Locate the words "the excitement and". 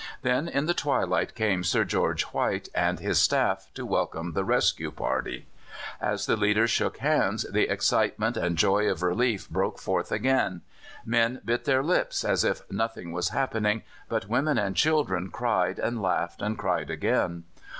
7.53-8.57